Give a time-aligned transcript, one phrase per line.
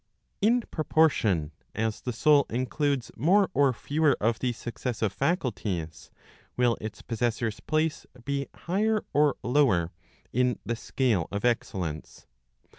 [0.41, 6.09] In proportion as the soul includes more or fewer of these successive faculties
[6.57, 9.91] will its possessor's place be higher or lower
[10.33, 12.25] in the scale of excellence.